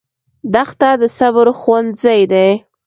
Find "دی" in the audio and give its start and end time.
2.31-2.49